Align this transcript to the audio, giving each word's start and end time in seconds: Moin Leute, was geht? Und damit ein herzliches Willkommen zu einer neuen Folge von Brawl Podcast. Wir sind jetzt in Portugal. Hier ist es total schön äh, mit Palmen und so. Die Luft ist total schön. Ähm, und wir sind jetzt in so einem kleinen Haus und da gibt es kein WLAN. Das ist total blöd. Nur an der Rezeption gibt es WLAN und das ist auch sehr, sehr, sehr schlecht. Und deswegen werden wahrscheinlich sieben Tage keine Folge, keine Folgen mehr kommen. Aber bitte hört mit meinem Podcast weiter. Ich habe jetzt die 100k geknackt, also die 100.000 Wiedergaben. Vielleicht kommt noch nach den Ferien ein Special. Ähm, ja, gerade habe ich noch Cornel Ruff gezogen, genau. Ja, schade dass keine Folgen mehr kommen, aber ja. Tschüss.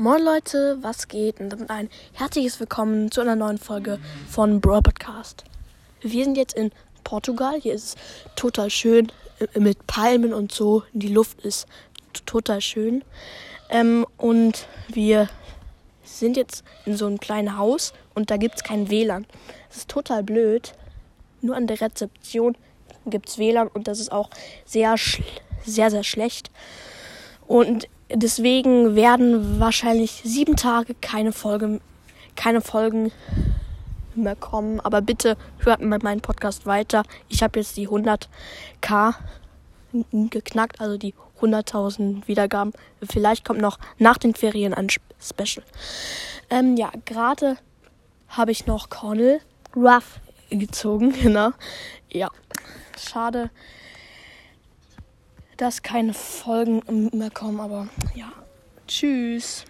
Moin 0.00 0.22
Leute, 0.22 0.78
was 0.80 1.08
geht? 1.08 1.40
Und 1.40 1.50
damit 1.50 1.68
ein 1.68 1.90
herzliches 2.14 2.58
Willkommen 2.58 3.10
zu 3.10 3.20
einer 3.20 3.36
neuen 3.36 3.58
Folge 3.58 3.98
von 4.30 4.58
Brawl 4.58 4.80
Podcast. 4.80 5.44
Wir 6.00 6.24
sind 6.24 6.38
jetzt 6.38 6.54
in 6.54 6.72
Portugal. 7.04 7.60
Hier 7.60 7.74
ist 7.74 7.84
es 7.84 7.96
total 8.34 8.70
schön 8.70 9.12
äh, 9.40 9.60
mit 9.60 9.86
Palmen 9.86 10.32
und 10.32 10.52
so. 10.52 10.84
Die 10.94 11.08
Luft 11.08 11.42
ist 11.42 11.66
total 12.24 12.62
schön. 12.62 13.04
Ähm, 13.68 14.06
und 14.16 14.66
wir 14.88 15.28
sind 16.02 16.38
jetzt 16.38 16.64
in 16.86 16.96
so 16.96 17.04
einem 17.04 17.20
kleinen 17.20 17.58
Haus 17.58 17.92
und 18.14 18.30
da 18.30 18.38
gibt 18.38 18.54
es 18.54 18.64
kein 18.64 18.88
WLAN. 18.88 19.26
Das 19.68 19.76
ist 19.76 19.90
total 19.90 20.22
blöd. 20.22 20.72
Nur 21.42 21.56
an 21.56 21.66
der 21.66 21.78
Rezeption 21.78 22.56
gibt 23.04 23.28
es 23.28 23.36
WLAN 23.36 23.68
und 23.68 23.86
das 23.86 24.00
ist 24.00 24.12
auch 24.12 24.30
sehr, 24.64 24.94
sehr, 25.66 25.90
sehr 25.90 26.04
schlecht. 26.04 26.50
Und 27.50 27.88
deswegen 28.08 28.94
werden 28.94 29.58
wahrscheinlich 29.58 30.22
sieben 30.24 30.54
Tage 30.54 30.94
keine 30.94 31.32
Folge, 31.32 31.80
keine 32.36 32.60
Folgen 32.60 33.10
mehr 34.14 34.36
kommen. 34.36 34.78
Aber 34.78 35.02
bitte 35.02 35.36
hört 35.58 35.80
mit 35.80 36.04
meinem 36.04 36.20
Podcast 36.20 36.64
weiter. 36.64 37.02
Ich 37.28 37.42
habe 37.42 37.58
jetzt 37.58 37.76
die 37.76 37.88
100k 37.88 39.14
geknackt, 40.12 40.80
also 40.80 40.96
die 40.96 41.12
100.000 41.40 42.28
Wiedergaben. 42.28 42.72
Vielleicht 43.02 43.44
kommt 43.44 43.60
noch 43.60 43.80
nach 43.98 44.16
den 44.16 44.36
Ferien 44.36 44.72
ein 44.72 44.86
Special. 45.20 45.66
Ähm, 46.50 46.76
ja, 46.76 46.92
gerade 47.04 47.56
habe 48.28 48.52
ich 48.52 48.66
noch 48.66 48.90
Cornel 48.90 49.40
Ruff 49.74 50.20
gezogen, 50.50 51.12
genau. 51.20 51.50
Ja, 52.12 52.30
schade 52.96 53.50
dass 55.60 55.82
keine 55.82 56.14
Folgen 56.14 57.10
mehr 57.12 57.30
kommen, 57.30 57.60
aber 57.60 57.88
ja. 58.14 58.32
Tschüss. 58.86 59.64